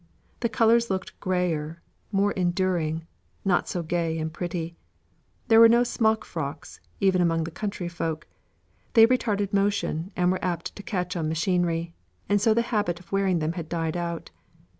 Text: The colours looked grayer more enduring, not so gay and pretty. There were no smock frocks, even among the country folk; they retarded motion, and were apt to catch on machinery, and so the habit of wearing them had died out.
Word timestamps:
The 0.39 0.49
colours 0.49 0.89
looked 0.89 1.19
grayer 1.19 1.83
more 2.11 2.31
enduring, 2.31 3.05
not 3.45 3.67
so 3.69 3.83
gay 3.83 4.17
and 4.17 4.33
pretty. 4.33 4.75
There 5.47 5.59
were 5.59 5.69
no 5.69 5.83
smock 5.83 6.25
frocks, 6.25 6.79
even 6.99 7.21
among 7.21 7.43
the 7.43 7.51
country 7.51 7.87
folk; 7.87 8.25
they 8.93 9.05
retarded 9.05 9.53
motion, 9.53 10.11
and 10.15 10.31
were 10.31 10.43
apt 10.43 10.75
to 10.75 10.81
catch 10.81 11.15
on 11.15 11.29
machinery, 11.29 11.93
and 12.27 12.41
so 12.41 12.55
the 12.55 12.63
habit 12.73 12.99
of 12.99 13.11
wearing 13.11 13.37
them 13.37 13.51
had 13.51 13.69
died 13.69 13.95
out. 13.95 14.31